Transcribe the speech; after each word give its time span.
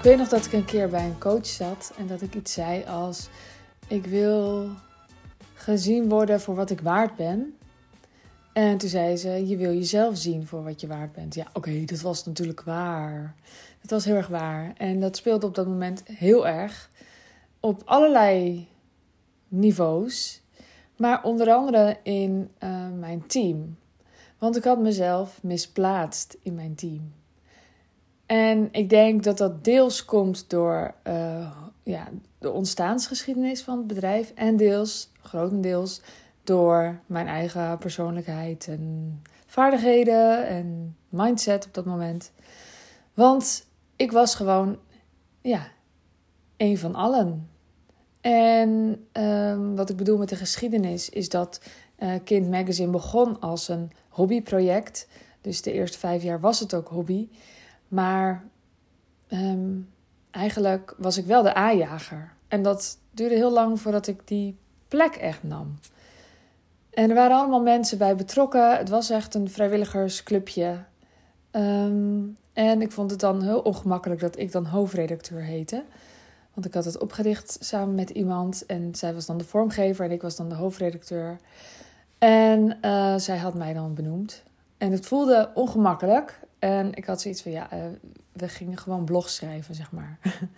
Ik 0.00 0.06
weet 0.06 0.18
nog 0.18 0.28
dat 0.28 0.46
ik 0.46 0.52
een 0.52 0.64
keer 0.64 0.88
bij 0.88 1.04
een 1.04 1.18
coach 1.18 1.46
zat 1.46 1.92
en 1.96 2.06
dat 2.06 2.22
ik 2.22 2.34
iets 2.34 2.52
zei 2.52 2.84
als: 2.84 3.28
Ik 3.88 4.06
wil 4.06 4.68
gezien 5.54 6.08
worden 6.08 6.40
voor 6.40 6.54
wat 6.54 6.70
ik 6.70 6.80
waard 6.80 7.16
ben. 7.16 7.56
En 8.52 8.78
toen 8.78 8.88
zei 8.88 9.16
ze: 9.16 9.46
Je 9.46 9.56
wil 9.56 9.72
jezelf 9.72 10.16
zien 10.16 10.46
voor 10.46 10.64
wat 10.64 10.80
je 10.80 10.86
waard 10.86 11.12
bent. 11.12 11.34
Ja, 11.34 11.46
oké, 11.52 11.84
dat 11.84 12.00
was 12.00 12.24
natuurlijk 12.24 12.62
waar. 12.62 13.34
Het 13.80 13.90
was 13.90 14.04
heel 14.04 14.14
erg 14.14 14.26
waar. 14.26 14.72
En 14.76 15.00
dat 15.00 15.16
speelde 15.16 15.46
op 15.46 15.54
dat 15.54 15.66
moment 15.66 16.02
heel 16.06 16.46
erg. 16.46 16.90
Op 17.60 17.82
allerlei 17.84 18.68
niveaus. 19.48 20.42
Maar 20.96 21.22
onder 21.22 21.52
andere 21.52 21.96
in 22.02 22.50
uh, 22.62 22.88
mijn 22.98 23.26
team. 23.26 23.76
Want 24.38 24.56
ik 24.56 24.64
had 24.64 24.78
mezelf 24.78 25.42
misplaatst 25.42 26.36
in 26.42 26.54
mijn 26.54 26.74
team. 26.74 27.12
En 28.30 28.68
ik 28.72 28.88
denk 28.88 29.22
dat 29.22 29.38
dat 29.38 29.64
deels 29.64 30.04
komt 30.04 30.50
door 30.50 30.94
uh, 31.04 31.50
ja, 31.82 32.08
de 32.38 32.50
ontstaansgeschiedenis 32.50 33.62
van 33.62 33.78
het 33.78 33.86
bedrijf. 33.86 34.32
En 34.34 34.56
deels, 34.56 35.10
grotendeels, 35.22 36.00
door 36.44 37.00
mijn 37.06 37.26
eigen 37.26 37.78
persoonlijkheid 37.78 38.68
en 38.68 39.22
vaardigheden 39.46 40.46
en 40.46 40.96
mindset 41.08 41.66
op 41.66 41.74
dat 41.74 41.84
moment. 41.84 42.32
Want 43.14 43.66
ik 43.96 44.12
was 44.12 44.34
gewoon, 44.34 44.78
ja, 45.40 45.66
een 46.56 46.78
van 46.78 46.94
allen. 46.94 47.48
En 48.20 49.06
um, 49.12 49.76
wat 49.76 49.90
ik 49.90 49.96
bedoel 49.96 50.18
met 50.18 50.28
de 50.28 50.36
geschiedenis 50.36 51.08
is 51.08 51.28
dat 51.28 51.60
uh, 51.98 52.14
Kind 52.24 52.50
Magazine 52.50 52.90
begon 52.90 53.40
als 53.40 53.68
een 53.68 53.90
hobbyproject. 54.08 55.08
Dus 55.40 55.62
de 55.62 55.72
eerste 55.72 55.98
vijf 55.98 56.22
jaar 56.22 56.40
was 56.40 56.60
het 56.60 56.74
ook 56.74 56.88
hobby. 56.88 57.28
Maar 57.90 58.42
um, 59.28 59.88
eigenlijk 60.30 60.94
was 60.98 61.16
ik 61.16 61.24
wel 61.24 61.42
de 61.42 61.54
aanjager. 61.54 62.32
En 62.48 62.62
dat 62.62 62.98
duurde 63.10 63.34
heel 63.34 63.52
lang 63.52 63.80
voordat 63.80 64.06
ik 64.06 64.28
die 64.28 64.58
plek 64.88 65.14
echt 65.14 65.42
nam. 65.42 65.78
En 66.90 67.08
er 67.08 67.14
waren 67.14 67.36
allemaal 67.36 67.62
mensen 67.62 67.98
bij 67.98 68.16
betrokken. 68.16 68.76
Het 68.76 68.88
was 68.88 69.10
echt 69.10 69.34
een 69.34 69.50
vrijwilligersclubje. 69.50 70.84
Um, 71.52 72.36
en 72.52 72.82
ik 72.82 72.92
vond 72.92 73.10
het 73.10 73.20
dan 73.20 73.42
heel 73.42 73.60
ongemakkelijk 73.60 74.20
dat 74.20 74.38
ik 74.38 74.52
dan 74.52 74.66
hoofdredacteur 74.66 75.42
heette. 75.42 75.84
Want 76.54 76.66
ik 76.66 76.74
had 76.74 76.84
het 76.84 76.98
opgericht 76.98 77.56
samen 77.60 77.94
met 77.94 78.10
iemand. 78.10 78.66
En 78.66 78.94
zij 78.94 79.14
was 79.14 79.26
dan 79.26 79.38
de 79.38 79.44
vormgever 79.44 80.04
en 80.04 80.10
ik 80.10 80.22
was 80.22 80.36
dan 80.36 80.48
de 80.48 80.54
hoofdredacteur. 80.54 81.38
En 82.18 82.78
uh, 82.84 83.16
zij 83.16 83.36
had 83.36 83.54
mij 83.54 83.72
dan 83.72 83.94
benoemd. 83.94 84.42
En 84.78 84.92
het 84.92 85.06
voelde 85.06 85.50
ongemakkelijk. 85.54 86.40
En 86.60 86.94
ik 86.94 87.04
had 87.04 87.20
zoiets 87.20 87.42
van, 87.42 87.52
ja, 87.52 87.68
uh, 87.72 87.84
we 88.32 88.48
gingen 88.48 88.78
gewoon 88.78 89.04
blog 89.04 89.28
schrijven, 89.28 89.74
zeg 89.74 89.92
maar. 89.92 90.18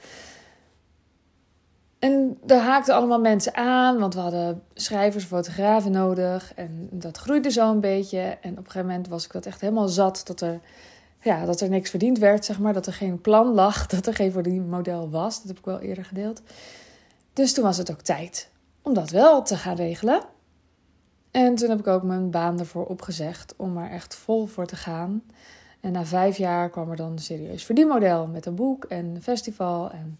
en 1.99 2.39
daar 2.45 2.63
haakten 2.63 2.95
allemaal 2.95 3.21
mensen 3.21 3.55
aan, 3.55 3.99
want 3.99 4.15
we 4.15 4.21
hadden 4.21 4.63
schrijvers, 4.75 5.25
fotografen 5.25 5.93
nodig. 5.93 6.55
En 6.55 6.89
dat 6.91 7.17
groeide 7.17 7.51
zo 7.51 7.71
een 7.71 7.81
beetje. 7.81 8.19
En 8.19 8.51
op 8.51 8.59
een 8.59 8.65
gegeven 8.71 8.87
moment 8.87 9.09
was 9.09 9.25
ik 9.25 9.33
dat 9.33 9.47
echt 9.47 9.61
helemaal 9.61 9.89
zat, 9.89 10.23
dat 10.25 10.41
er, 10.41 10.61
ja, 11.21 11.45
dat 11.45 11.61
er 11.61 11.69
niks 11.69 11.91
verdiend 11.91 12.19
werd, 12.19 12.45
zeg 12.45 12.59
maar. 12.59 12.73
Dat 12.73 12.87
er 12.87 12.93
geen 12.93 13.21
plan 13.21 13.47
lag, 13.47 13.87
dat 13.97 14.07
er 14.07 14.15
geen 14.15 14.69
model 14.69 15.11
was. 15.11 15.39
Dat 15.39 15.49
heb 15.49 15.59
ik 15.59 15.65
wel 15.65 15.81
eerder 15.81 16.05
gedeeld. 16.05 16.43
Dus 17.33 17.53
toen 17.53 17.65
was 17.65 17.77
het 17.77 17.91
ook 17.91 18.01
tijd 18.01 18.51
om 18.83 18.95
dat 18.95 19.11
wel 19.11 19.43
te 19.43 19.57
gaan 19.57 19.77
regelen. 19.77 20.23
En 21.31 21.55
toen 21.55 21.69
heb 21.69 21.79
ik 21.79 21.87
ook 21.87 22.03
mijn 22.03 22.31
baan 22.31 22.59
ervoor 22.59 22.85
opgezegd 22.85 23.55
om 23.57 23.77
er 23.77 23.91
echt 23.91 24.15
vol 24.15 24.47
voor 24.47 24.67
te 24.67 24.77
gaan. 24.77 25.23
En 25.83 25.93
na 25.93 26.05
vijf 26.05 26.37
jaar 26.37 26.71
kwam 26.71 26.91
er 26.91 26.97
dan 26.97 27.13
een 27.13 27.19
serieus 27.19 27.65
verdienmodel 27.65 28.27
met 28.27 28.47
een 28.47 28.55
boek 28.55 28.85
en 28.85 29.05
een 29.05 29.23
festival. 29.23 29.91
En 29.91 30.19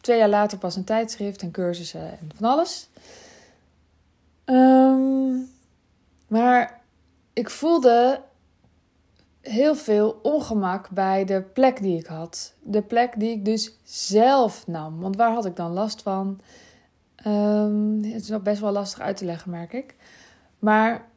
twee 0.00 0.18
jaar 0.18 0.28
later 0.28 0.58
pas 0.58 0.76
een 0.76 0.84
tijdschrift 0.84 1.42
en 1.42 1.50
cursussen 1.50 2.10
en 2.10 2.30
van 2.34 2.50
alles. 2.50 2.88
Um, 4.44 5.48
maar 6.26 6.80
ik 7.32 7.50
voelde 7.50 8.20
heel 9.40 9.74
veel 9.74 10.18
ongemak 10.22 10.90
bij 10.90 11.24
de 11.24 11.42
plek 11.42 11.82
die 11.82 11.98
ik 11.98 12.06
had. 12.06 12.54
De 12.62 12.82
plek 12.82 13.12
die 13.16 13.30
ik 13.30 13.44
dus 13.44 13.78
zelf 13.84 14.66
nam. 14.66 15.00
Want 15.00 15.16
waar 15.16 15.32
had 15.32 15.46
ik 15.46 15.56
dan 15.56 15.72
last 15.72 16.02
van? 16.02 16.40
Um, 17.26 18.04
het 18.04 18.22
is 18.22 18.28
nog 18.28 18.42
best 18.42 18.60
wel 18.60 18.72
lastig 18.72 19.00
uit 19.00 19.16
te 19.16 19.24
leggen, 19.24 19.50
merk 19.50 19.72
ik. 19.72 19.94
Maar 20.58 21.08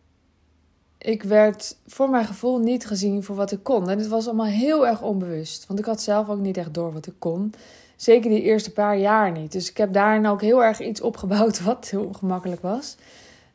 ik 1.01 1.23
werd 1.23 1.77
voor 1.87 2.09
mijn 2.09 2.25
gevoel 2.25 2.59
niet 2.59 2.87
gezien 2.87 3.23
voor 3.23 3.35
wat 3.35 3.51
ik 3.51 3.63
kon. 3.63 3.89
En 3.89 3.97
het 3.97 4.07
was 4.07 4.27
allemaal 4.27 4.45
heel 4.45 4.87
erg 4.87 5.01
onbewust. 5.01 5.67
Want 5.67 5.79
ik 5.79 5.85
had 5.85 6.01
zelf 6.01 6.29
ook 6.29 6.39
niet 6.39 6.57
echt 6.57 6.73
door 6.73 6.93
wat 6.93 7.07
ik 7.07 7.13
kon. 7.19 7.53
Zeker 7.95 8.29
die 8.29 8.41
eerste 8.41 8.71
paar 8.71 8.97
jaar 8.97 9.31
niet. 9.31 9.51
Dus 9.51 9.69
ik 9.69 9.77
heb 9.77 9.93
daarin 9.93 10.27
ook 10.27 10.41
heel 10.41 10.63
erg 10.63 10.79
iets 10.79 11.01
opgebouwd 11.01 11.61
wat 11.63 11.89
heel 11.89 12.03
ongemakkelijk 12.03 12.61
was. 12.61 12.97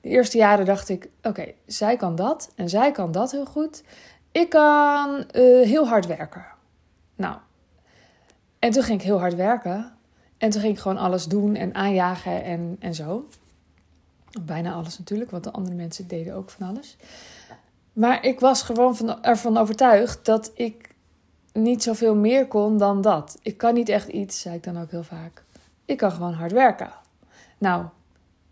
De 0.01 0.09
eerste 0.09 0.37
jaren 0.37 0.65
dacht 0.65 0.89
ik: 0.89 1.09
oké, 1.23 1.53
zij 1.67 1.97
kan 1.97 2.17
dat 2.17 2.53
en 2.55 2.69
zij 2.69 2.93
kan 2.93 3.13
dat 3.13 3.31
heel 3.31 3.47
goed. 3.47 3.83
Ik 4.33 4.49
kan 4.49 5.17
uh, 5.17 5.67
heel 5.67 5.89
hard 5.89 6.07
werken. 6.07 6.45
Nou, 7.17 7.37
en 8.59 8.71
toen 8.71 8.83
ging 8.83 9.01
ik 9.01 9.07
heel 9.07 9.19
hard 9.19 9.35
werken. 9.35 9.93
En 10.39 10.51
toen 10.51 10.61
ging 10.61 10.73
ik 10.73 10.81
gewoon 10.81 10.99
alles 10.99 11.25
doen 11.25 11.55
en 11.55 11.75
aanjagen 11.75 12.45
en, 12.45 12.77
en 12.79 12.95
zo. 12.95 13.27
Bijna 14.43 14.73
alles 14.73 14.99
natuurlijk, 14.99 15.31
want 15.31 15.45
de 15.45 15.51
andere 15.51 15.77
mensen 15.77 16.09
deden 16.09 16.35
ook 16.35 16.51
van 16.51 16.69
alles. 16.69 16.97
Maar 17.97 18.25
ik 18.25 18.41
was 18.41 18.63
gewoon 18.63 18.97
van, 18.97 19.23
ervan 19.23 19.57
overtuigd 19.57 20.25
dat 20.25 20.51
ik 20.55 20.95
niet 21.53 21.83
zoveel 21.83 22.15
meer 22.15 22.47
kon 22.47 22.79
dan 22.79 23.01
dat. 23.01 23.39
Ik 23.43 23.57
kan 23.57 23.75
niet 23.75 23.89
echt 23.89 24.09
iets, 24.09 24.41
zei 24.41 24.55
ik 24.55 24.63
dan 24.63 24.81
ook 24.81 24.91
heel 24.91 25.03
vaak. 25.03 25.45
Ik 25.85 25.97
kan 25.97 26.13
gewoon 26.13 26.33
hard 26.33 26.53
werken. 26.53 26.91
Nou, 27.59 27.85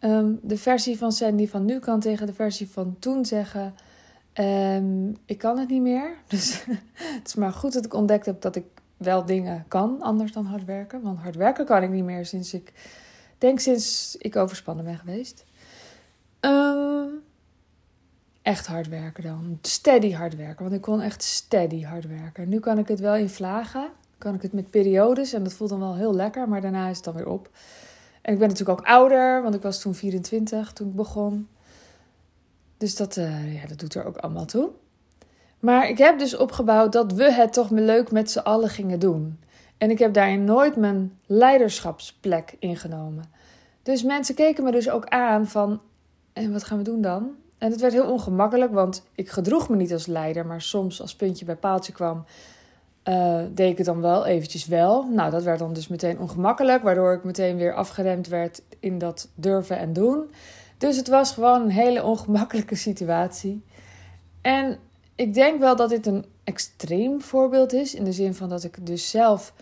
um, 0.00 0.38
de 0.42 0.56
versie 0.56 0.98
van 0.98 1.12
Sandy 1.12 1.48
van 1.48 1.64
nu 1.64 1.78
kan 1.78 2.00
tegen 2.00 2.26
de 2.26 2.32
versie 2.32 2.70
van 2.70 2.96
toen 2.98 3.24
zeggen: 3.24 3.74
um, 4.34 5.16
Ik 5.24 5.38
kan 5.38 5.58
het 5.58 5.68
niet 5.68 5.82
meer. 5.82 6.16
Dus 6.28 6.64
het 6.92 7.26
is 7.26 7.34
maar 7.34 7.52
goed 7.52 7.72
dat 7.72 7.84
ik 7.84 7.94
ontdekt 7.94 8.26
heb 8.26 8.40
dat 8.40 8.56
ik 8.56 8.64
wel 8.96 9.24
dingen 9.24 9.64
kan, 9.68 10.02
anders 10.02 10.32
dan 10.32 10.44
hard 10.44 10.64
werken. 10.64 11.02
Want 11.02 11.18
hard 11.18 11.36
werken 11.36 11.64
kan 11.64 11.82
ik 11.82 11.90
niet 11.90 12.04
meer 12.04 12.26
sinds 12.26 12.54
ik, 12.54 12.72
denk 13.38 13.60
sinds 13.60 14.16
ik 14.16 14.36
overspannen 14.36 14.84
ben 14.84 14.98
geweest. 14.98 15.44
Um, 16.40 17.22
echt 18.44 18.66
hard 18.66 18.88
werken 18.88 19.22
dan. 19.22 19.58
Steady 19.62 20.12
hard 20.12 20.36
werken. 20.36 20.62
Want 20.62 20.76
ik 20.76 20.80
kon 20.80 21.00
echt 21.00 21.22
steady 21.22 21.82
hard 21.82 22.06
werken. 22.06 22.48
Nu 22.48 22.60
kan 22.60 22.78
ik 22.78 22.88
het 22.88 23.00
wel 23.00 23.14
in 23.14 23.28
vlagen. 23.28 23.88
Kan 24.18 24.34
ik 24.34 24.42
het 24.42 24.52
met 24.52 24.70
periodes. 24.70 25.32
En 25.32 25.42
dat 25.42 25.52
voelt 25.52 25.70
dan 25.70 25.78
wel 25.78 25.96
heel 25.96 26.14
lekker. 26.14 26.48
Maar 26.48 26.60
daarna 26.60 26.88
is 26.88 26.96
het 26.96 27.04
dan 27.04 27.14
weer 27.14 27.28
op. 27.28 27.50
En 28.22 28.32
ik 28.32 28.38
ben 28.38 28.48
natuurlijk 28.48 28.80
ook 28.80 28.86
ouder. 28.86 29.42
Want 29.42 29.54
ik 29.54 29.62
was 29.62 29.80
toen 29.80 29.94
24 29.94 30.72
toen 30.72 30.88
ik 30.88 30.94
begon. 30.94 31.48
Dus 32.76 32.96
dat, 32.96 33.16
uh, 33.16 33.54
ja, 33.54 33.66
dat 33.66 33.78
doet 33.78 33.94
er 33.94 34.04
ook 34.04 34.16
allemaal 34.16 34.44
toe. 34.44 34.70
Maar 35.58 35.88
ik 35.88 35.98
heb 35.98 36.18
dus 36.18 36.36
opgebouwd 36.36 36.92
dat 36.92 37.12
we 37.12 37.32
het 37.32 37.52
toch 37.52 37.70
leuk 37.70 38.10
met 38.10 38.30
z'n 38.30 38.38
allen 38.38 38.68
gingen 38.68 38.98
doen. 38.98 39.38
En 39.78 39.90
ik 39.90 39.98
heb 39.98 40.12
daarin 40.12 40.44
nooit 40.44 40.76
mijn 40.76 41.18
leiderschapsplek 41.26 42.56
ingenomen. 42.58 43.24
Dus 43.82 44.02
mensen 44.02 44.34
keken 44.34 44.64
me 44.64 44.72
dus 44.72 44.90
ook 44.90 45.06
aan 45.06 45.46
van... 45.46 45.80
En 46.32 46.52
wat 46.52 46.64
gaan 46.64 46.78
we 46.78 46.84
doen 46.84 47.00
dan? 47.00 47.30
En 47.64 47.70
het 47.70 47.80
werd 47.80 47.92
heel 47.92 48.10
ongemakkelijk, 48.10 48.72
want 48.72 49.02
ik 49.14 49.30
gedroeg 49.30 49.68
me 49.68 49.76
niet 49.76 49.92
als 49.92 50.06
leider, 50.06 50.46
maar 50.46 50.62
soms 50.62 51.00
als 51.00 51.14
puntje 51.14 51.44
bij 51.44 51.56
paaltje 51.56 51.92
kwam, 51.92 52.24
uh, 53.04 53.40
deed 53.50 53.70
ik 53.70 53.76
het 53.76 53.86
dan 53.86 54.00
wel 54.00 54.26
eventjes 54.26 54.66
wel. 54.66 55.08
Nou, 55.08 55.30
dat 55.30 55.42
werd 55.42 55.58
dan 55.58 55.72
dus 55.72 55.88
meteen 55.88 56.18
ongemakkelijk, 56.18 56.82
waardoor 56.82 57.12
ik 57.12 57.24
meteen 57.24 57.56
weer 57.56 57.74
afgeremd 57.74 58.28
werd 58.28 58.62
in 58.80 58.98
dat 58.98 59.28
durven 59.34 59.78
en 59.78 59.92
doen. 59.92 60.30
Dus 60.78 60.96
het 60.96 61.08
was 61.08 61.32
gewoon 61.32 61.62
een 61.62 61.70
hele 61.70 62.02
ongemakkelijke 62.02 62.74
situatie. 62.74 63.64
En 64.40 64.78
ik 65.14 65.34
denk 65.34 65.60
wel 65.60 65.76
dat 65.76 65.88
dit 65.88 66.06
een 66.06 66.24
extreem 66.44 67.20
voorbeeld 67.20 67.72
is, 67.72 67.94
in 67.94 68.04
de 68.04 68.12
zin 68.12 68.34
van 68.34 68.48
dat 68.48 68.64
ik 68.64 68.86
dus 68.86 69.10
zelf 69.10 69.52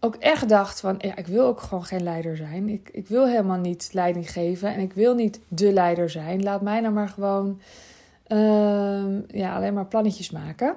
ook 0.00 0.14
echt 0.14 0.48
dacht 0.48 0.80
van, 0.80 0.94
ja, 0.98 1.16
ik 1.16 1.26
wil 1.26 1.46
ook 1.46 1.60
gewoon 1.60 1.84
geen 1.84 2.02
leider 2.02 2.36
zijn. 2.36 2.68
Ik, 2.68 2.88
ik 2.92 3.08
wil 3.08 3.26
helemaal 3.26 3.58
niet 3.58 3.88
leiding 3.92 4.30
geven 4.32 4.74
en 4.74 4.80
ik 4.80 4.92
wil 4.92 5.14
niet 5.14 5.40
de 5.48 5.72
leider 5.72 6.10
zijn. 6.10 6.42
Laat 6.42 6.62
mij 6.62 6.80
nou 6.80 6.94
maar 6.94 7.08
gewoon 7.08 7.60
uh, 8.28 9.04
ja, 9.28 9.56
alleen 9.56 9.74
maar 9.74 9.86
plannetjes 9.86 10.30
maken. 10.30 10.74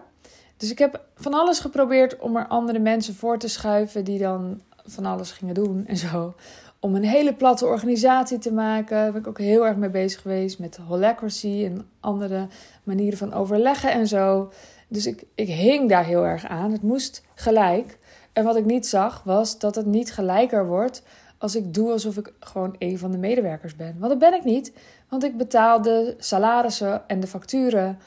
Dus 0.58 0.72
ik 0.72 0.80
heb 0.80 1.02
van 1.16 1.34
alles 1.34 1.60
geprobeerd 1.60 2.20
om 2.20 2.38
er 2.38 2.48
andere 2.48 2.80
mensen 2.80 3.16
voor 3.16 3.38
te 3.38 3.48
schuiven 3.48 4.04
die 4.04 4.20
dan 4.20 4.62
van 4.86 5.06
alles 5.06 5.32
gingen 5.32 5.54
doen 5.54 5.88
en 5.88 5.98
zo. 5.98 6.34
Om 6.80 6.96
een 6.96 7.04
hele 7.04 7.34
platte 7.34 7.66
organisatie 7.66 8.38
te 8.38 8.54
maken. 8.54 8.98
Daar 8.98 9.12
ben 9.12 9.22
ik 9.22 9.28
ook 9.28 9.40
heel 9.40 9.66
erg 9.66 9.76
mee 9.76 9.90
bezig 9.90 10.22
geweest 10.22 10.60
met 10.60 10.80
holacracy 10.88 11.66
en 11.66 11.88
andere 12.00 12.48
manieren 12.84 13.18
van 13.18 13.34
overleggen 13.34 13.92
en 13.92 14.08
zo. 14.08 14.52
Dus 14.88 15.06
ik, 15.06 15.24
ik 15.36 15.48
hing 15.48 15.90
daar 15.90 16.06
heel 16.06 16.26
erg 16.26 16.46
aan. 16.46 16.72
Het 16.72 16.82
moest 16.82 17.24
gelijk. 17.36 17.98
En 18.34 18.44
wat 18.44 18.56
ik 18.56 18.66
niet 18.66 18.88
zag 18.88 19.24
was 19.24 19.60
dat 19.60 19.76
het 19.76 19.86
niet 19.86 20.14
gelijker 20.14 20.68
wordt 20.68 21.04
als 21.38 21.56
ik 21.56 21.74
doe 21.74 21.92
alsof 21.92 22.18
ik 22.18 22.34
gewoon 22.40 22.76
een 22.78 22.98
van 22.98 23.12
de 23.12 23.18
medewerkers 23.18 23.76
ben. 23.76 23.96
Want 24.00 24.12
dat 24.12 24.20
ben 24.20 24.34
ik 24.34 24.44
niet, 24.44 24.74
want 25.10 25.24
ik 25.24 25.38
betaal 25.38 25.82
de 25.82 26.16
salarissen 26.18 27.08
en 27.08 27.20
de 27.20 27.28
facturen. 27.28 28.00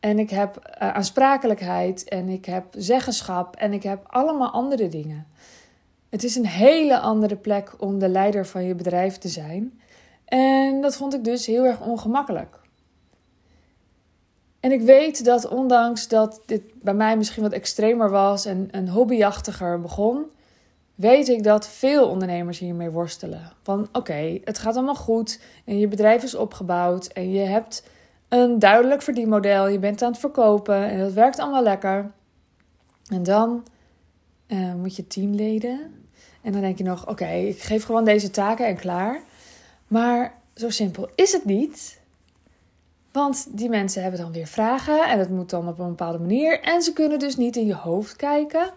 En 0.00 0.18
ik 0.18 0.30
heb 0.30 0.58
uh, 0.58 0.94
aansprakelijkheid 0.94 2.08
en 2.08 2.28
ik 2.28 2.44
heb 2.44 2.64
zeggenschap 2.70 3.56
en 3.56 3.72
ik 3.72 3.82
heb 3.82 4.04
allemaal 4.06 4.50
andere 4.50 4.88
dingen. 4.88 5.26
Het 6.08 6.24
is 6.24 6.36
een 6.36 6.46
hele 6.46 6.98
andere 6.98 7.36
plek 7.36 7.74
om 7.78 7.98
de 7.98 8.08
leider 8.08 8.46
van 8.46 8.64
je 8.64 8.74
bedrijf 8.74 9.18
te 9.18 9.28
zijn. 9.28 9.80
En 10.24 10.80
dat 10.80 10.96
vond 10.96 11.14
ik 11.14 11.24
dus 11.24 11.46
heel 11.46 11.64
erg 11.64 11.80
ongemakkelijk. 11.80 12.60
En 14.64 14.72
ik 14.72 14.80
weet 14.80 15.24
dat 15.24 15.48
ondanks 15.48 16.08
dat 16.08 16.40
dit 16.46 16.62
bij 16.82 16.94
mij 16.94 17.16
misschien 17.16 17.42
wat 17.42 17.52
extremer 17.52 18.10
was 18.10 18.44
en 18.44 18.68
een 18.70 18.88
hobbyachtiger 18.88 19.80
begon, 19.80 20.24
weet 20.94 21.28
ik 21.28 21.42
dat 21.42 21.68
veel 21.68 22.08
ondernemers 22.08 22.58
hiermee 22.58 22.90
worstelen. 22.90 23.52
Van 23.62 23.88
oké, 23.92 24.40
het 24.44 24.58
gaat 24.58 24.76
allemaal 24.76 24.94
goed 24.94 25.40
en 25.64 25.78
je 25.78 25.88
bedrijf 25.88 26.22
is 26.22 26.34
opgebouwd 26.34 27.06
en 27.06 27.30
je 27.30 27.40
hebt 27.40 27.88
een 28.28 28.58
duidelijk 28.58 29.02
verdienmodel, 29.02 29.68
je 29.68 29.78
bent 29.78 30.02
aan 30.02 30.10
het 30.10 30.20
verkopen 30.20 30.88
en 30.88 30.98
dat 30.98 31.12
werkt 31.12 31.38
allemaal 31.38 31.62
lekker. 31.62 32.10
En 33.08 33.22
dan 33.22 33.66
uh, 34.48 34.74
moet 34.74 34.96
je 34.96 35.06
teamleden 35.06 35.80
en 36.42 36.52
dan 36.52 36.60
denk 36.60 36.78
je 36.78 36.84
nog, 36.84 37.08
oké, 37.08 37.28
ik 37.28 37.60
geef 37.60 37.84
gewoon 37.84 38.04
deze 38.04 38.30
taken 38.30 38.66
en 38.66 38.76
klaar. 38.76 39.20
Maar 39.88 40.34
zo 40.54 40.70
simpel 40.70 41.08
is 41.14 41.32
het 41.32 41.44
niet. 41.44 42.02
Want 43.14 43.46
die 43.50 43.68
mensen 43.68 44.02
hebben 44.02 44.20
dan 44.20 44.32
weer 44.32 44.46
vragen 44.46 45.08
en 45.08 45.18
het 45.18 45.30
moet 45.30 45.50
dan 45.50 45.68
op 45.68 45.78
een 45.78 45.88
bepaalde 45.88 46.18
manier. 46.18 46.60
En 46.60 46.82
ze 46.82 46.92
kunnen 46.92 47.18
dus 47.18 47.36
niet 47.36 47.56
in 47.56 47.66
je 47.66 47.74
hoofd 47.74 48.16
kijken. 48.16 48.70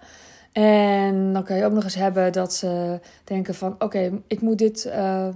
En 0.52 1.34
dan 1.34 1.44
kan 1.44 1.58
je 1.58 1.66
ook 1.66 1.72
nog 1.72 1.84
eens 1.84 1.96
hebben 1.96 2.32
dat 2.34 2.54
ze 2.54 3.00
denken 3.24 3.56
van... 3.56 3.76
oké, 3.80 4.22
ik 4.28 4.42
moet 4.42 4.58
dit, 4.58 4.86
uh, 4.86 5.28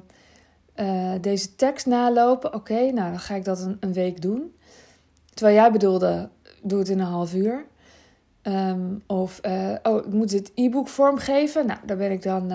uh, 0.75 1.11
deze 1.21 1.55
tekst 1.55 1.85
nalopen. 1.85 2.53
Oké, 2.53 2.91
nou 2.91 3.09
dan 3.09 3.19
ga 3.19 3.35
ik 3.35 3.45
dat 3.45 3.61
een, 3.61 3.77
een, 3.79 3.93
week 3.93 4.21
doen. 4.21 4.55
Terwijl 5.33 5.55
jij 5.55 5.71
bedoelde, 5.71 6.29
doe 6.61 6.79
het 6.79 6.89
in 6.89 6.99
een 6.99 7.05
half 7.05 7.33
uur. 7.33 7.65
Um, 8.43 9.03
of, 9.07 9.39
uh, 9.45 9.75
oh, 9.83 9.97
ik 10.05 10.13
moet 10.13 10.29
dit 10.29 10.51
e-book 10.55 10.87
vormgeven. 10.87 11.65
Nou, 11.65 11.79
daar 11.85 11.97
ben 11.97 12.11
ik 12.11 12.23
dan 12.23 12.51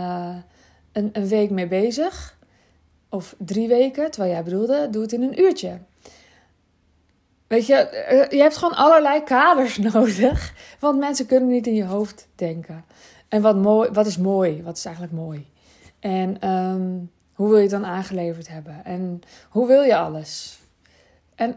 een, 0.92 1.10
een 1.12 1.28
week 1.28 1.50
mee 1.50 1.68
bezig. 1.68 2.38
Of 3.08 3.34
drie 3.38 3.68
weken, 3.68 4.10
terwijl 4.10 4.32
jij 4.32 4.42
bedoelde, 4.42 4.88
doe 4.90 5.02
het 5.02 5.12
in 5.12 5.22
een 5.22 5.40
uurtje. 5.40 5.78
Weet 7.46 7.66
je, 7.66 7.74
eh, 7.74 8.30
je 8.30 8.42
hebt 8.42 8.56
gewoon 8.56 8.76
allerlei 8.76 9.22
kaders 9.22 9.78
nodig. 9.92 10.54
Want 10.80 10.98
mensen 10.98 11.26
kunnen 11.26 11.48
niet 11.48 11.66
in 11.66 11.74
je 11.74 11.84
hoofd 11.84 12.28
denken. 12.34 12.84
En 13.28 13.42
wat, 13.42 13.56
mooi, 13.56 13.90
wat 13.90 14.06
is 14.06 14.18
mooi? 14.18 14.62
Wat 14.62 14.76
is 14.76 14.84
eigenlijk 14.84 15.14
mooi? 15.14 15.46
En 16.00 16.48
um, 16.50 17.10
hoe 17.34 17.48
wil 17.48 17.56
je 17.56 17.62
het 17.62 17.70
dan 17.70 17.86
aangeleverd 17.86 18.48
hebben? 18.48 18.84
En 18.84 19.20
hoe 19.48 19.66
wil 19.66 19.82
je 19.82 19.96
alles? 19.96 20.58
En 21.34 21.56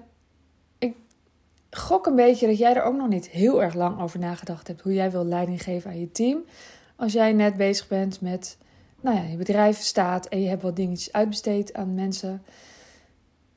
ik 0.77 0.95
gok 1.69 2.05
een 2.05 2.15
beetje 2.15 2.47
dat 2.47 2.57
jij 2.57 2.75
er 2.75 2.83
ook 2.83 2.95
nog 2.95 3.07
niet 3.07 3.29
heel 3.29 3.61
erg 3.61 3.73
lang 3.73 4.01
over 4.01 4.19
nagedacht 4.19 4.67
hebt. 4.67 4.81
Hoe 4.81 4.93
jij 4.93 5.11
wil 5.11 5.25
leiding 5.25 5.63
geven 5.63 5.89
aan 5.89 5.99
je 5.99 6.11
team. 6.11 6.43
Als 6.95 7.13
jij 7.13 7.33
net 7.33 7.57
bezig 7.57 7.87
bent 7.87 8.21
met, 8.21 8.57
nou 9.01 9.15
ja, 9.17 9.23
je 9.23 9.37
bedrijf 9.37 9.77
staat 9.77 10.25
en 10.25 10.41
je 10.41 10.47
hebt 10.47 10.61
wat 10.61 10.75
dingetjes 10.75 11.13
uitbesteed 11.13 11.73
aan 11.73 11.93
mensen 11.93 12.43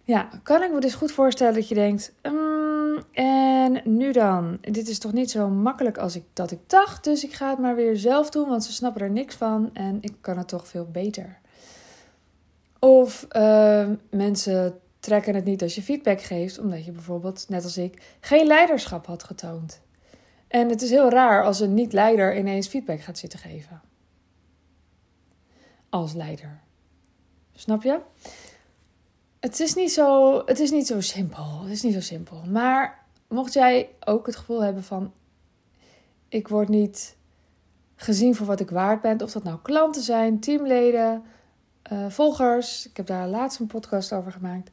ja, 0.02 0.28
kan 0.42 0.62
ik 0.62 0.72
me 0.72 0.80
dus 0.80 0.94
goed 0.94 1.12
voorstellen 1.12 1.54
dat 1.54 1.68
je 1.68 1.74
denkt: 1.74 2.12
um, 2.22 3.02
en 3.12 3.80
nu 3.84 4.12
dan? 4.12 4.58
Dit 4.60 4.88
is 4.88 4.98
toch 4.98 5.12
niet 5.12 5.30
zo 5.30 5.48
makkelijk 5.48 5.98
als 5.98 6.16
ik 6.16 6.24
dat 6.32 6.50
ik 6.50 6.58
dacht, 6.66 7.04
dus 7.04 7.24
ik 7.24 7.32
ga 7.32 7.50
het 7.50 7.58
maar 7.58 7.74
weer 7.74 7.96
zelf 7.96 8.30
doen, 8.30 8.48
want 8.48 8.64
ze 8.64 8.72
snappen 8.72 9.02
er 9.02 9.10
niks 9.10 9.34
van 9.34 9.70
en 9.72 9.98
ik 10.00 10.14
kan 10.20 10.38
het 10.38 10.48
toch 10.48 10.68
veel 10.68 10.86
beter. 10.90 11.40
Of 12.78 13.26
uh, 13.36 13.88
mensen 14.10 14.80
trekken 15.00 15.34
het 15.34 15.44
niet 15.44 15.62
als 15.62 15.74
je 15.74 15.82
feedback 15.82 16.20
geeft, 16.20 16.58
omdat 16.58 16.84
je 16.84 16.92
bijvoorbeeld, 16.92 17.48
net 17.48 17.64
als 17.64 17.76
ik, 17.76 18.16
geen 18.20 18.46
leiderschap 18.46 19.06
had 19.06 19.24
getoond. 19.24 19.80
En 20.48 20.68
het 20.68 20.82
is 20.82 20.90
heel 20.90 21.10
raar 21.10 21.44
als 21.44 21.60
een 21.60 21.74
niet-leider 21.74 22.38
ineens 22.38 22.68
feedback 22.68 23.00
gaat 23.00 23.18
zitten 23.18 23.38
geven. 23.38 23.80
Als 25.88 26.12
leider. 26.12 26.60
Snap 27.54 27.82
je? 27.82 28.00
Het 29.42 29.60
is, 29.60 29.74
niet 29.74 29.92
zo, 29.92 30.42
het 30.46 30.60
is 30.60 30.70
niet 30.70 30.86
zo 30.86 31.00
simpel. 31.00 31.60
Het 31.62 31.70
is 31.70 31.82
niet 31.82 31.94
zo 31.94 32.00
simpel. 32.00 32.42
Maar 32.50 33.04
mocht 33.28 33.52
jij 33.52 33.88
ook 34.04 34.26
het 34.26 34.36
gevoel 34.36 34.62
hebben 34.62 34.82
van... 34.84 35.12
Ik 36.28 36.48
word 36.48 36.68
niet 36.68 37.16
gezien 37.96 38.34
voor 38.34 38.46
wat 38.46 38.60
ik 38.60 38.70
waard 38.70 39.00
ben. 39.00 39.22
Of 39.22 39.32
dat 39.32 39.42
nou 39.42 39.58
klanten 39.62 40.02
zijn, 40.02 40.40
teamleden, 40.40 41.22
uh, 41.92 42.08
volgers. 42.08 42.88
Ik 42.88 42.96
heb 42.96 43.06
daar 43.06 43.28
laatst 43.28 43.60
een 43.60 43.66
podcast 43.66 44.12
over 44.12 44.32
gemaakt. 44.32 44.70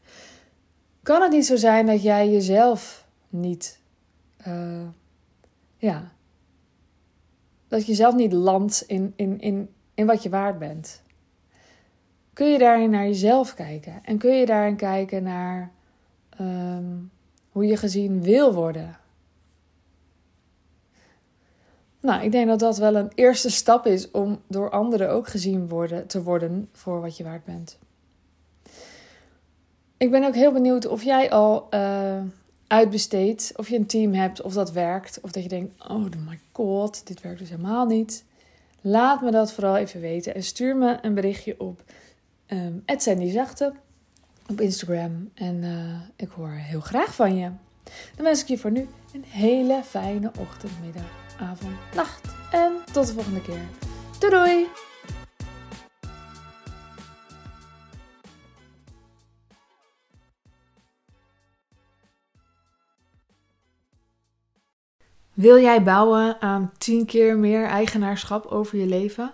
Kan 1.03 1.21
het 1.21 1.31
niet 1.31 1.45
zo 1.45 1.55
zijn 1.55 1.85
dat 1.85 2.01
jij 2.01 2.29
jezelf 2.29 3.07
niet... 3.29 3.79
Uh, 4.47 4.87
ja... 5.77 6.11
Dat 7.67 7.85
je 7.85 7.93
zelf 7.93 8.15
niet 8.15 8.33
landt 8.33 8.83
in, 8.87 9.13
in, 9.15 9.39
in, 9.39 9.69
in 9.93 10.05
wat 10.05 10.23
je 10.23 10.29
waard 10.29 10.59
bent 10.59 11.01
kun 12.39 12.51
je 12.51 12.57
daarin 12.57 12.89
naar 12.89 13.05
jezelf 13.05 13.53
kijken. 13.53 13.99
En 14.03 14.17
kun 14.17 14.35
je 14.35 14.45
daarin 14.45 14.75
kijken 14.75 15.23
naar 15.23 15.71
um, 16.41 17.11
hoe 17.49 17.65
je 17.65 17.77
gezien 17.77 18.21
wil 18.21 18.53
worden. 18.53 18.97
Nou, 21.99 22.23
ik 22.23 22.31
denk 22.31 22.47
dat 22.47 22.59
dat 22.59 22.77
wel 22.77 22.95
een 22.95 23.11
eerste 23.15 23.49
stap 23.49 23.85
is 23.85 24.11
om 24.11 24.41
door 24.47 24.69
anderen 24.69 25.09
ook 25.09 25.27
gezien 25.27 25.67
worden, 25.67 26.07
te 26.07 26.23
worden 26.23 26.69
voor 26.73 27.01
wat 27.01 27.17
je 27.17 27.23
waard 27.23 27.43
bent. 27.43 27.77
Ik 29.97 30.11
ben 30.11 30.23
ook 30.23 30.35
heel 30.35 30.51
benieuwd 30.51 30.87
of 30.87 31.03
jij 31.03 31.31
al 31.31 31.67
uh, 31.73 32.21
uitbesteedt, 32.67 33.51
of 33.55 33.69
je 33.69 33.75
een 33.75 33.85
team 33.87 34.13
hebt, 34.13 34.41
of 34.41 34.53
dat 34.53 34.71
werkt. 34.71 35.19
Of 35.21 35.31
dat 35.31 35.43
je 35.43 35.49
denkt, 35.49 35.89
oh 35.89 36.05
my 36.27 36.39
god, 36.51 37.07
dit 37.07 37.21
werkt 37.21 37.39
dus 37.39 37.49
helemaal 37.49 37.85
niet. 37.85 38.25
Laat 38.81 39.21
me 39.21 39.31
dat 39.31 39.53
vooral 39.53 39.77
even 39.77 40.01
weten 40.01 40.35
en 40.35 40.43
stuur 40.43 40.77
me 40.77 40.97
een 41.01 41.13
berichtje 41.13 41.55
op 41.57 41.83
um, 42.51 42.83
Sandy 42.85 43.31
Zachte 43.31 43.73
op 44.47 44.61
Instagram. 44.61 45.29
En 45.33 45.63
uh, 45.63 45.99
ik 46.15 46.29
hoor 46.29 46.51
heel 46.51 46.81
graag 46.81 47.15
van 47.15 47.35
je. 47.35 47.51
Dan 48.15 48.25
wens 48.25 48.41
ik 48.41 48.47
je 48.47 48.57
voor 48.57 48.71
nu 48.71 48.87
een 49.13 49.23
hele 49.23 49.81
fijne 49.83 50.31
ochtend, 50.39 50.71
middag, 50.81 51.11
avond, 51.39 51.77
nacht. 51.95 52.27
En 52.51 52.71
tot 52.91 53.07
de 53.07 53.13
volgende 53.13 53.41
keer. 53.41 53.61
Doei 54.19 54.31
doei! 54.31 54.67
Wil 65.33 65.59
jij 65.59 65.83
bouwen 65.83 66.41
aan 66.41 66.71
10 66.77 67.05
keer 67.05 67.37
meer 67.37 67.65
eigenaarschap 67.65 68.45
over 68.45 68.77
je 68.77 68.85
leven? 68.85 69.33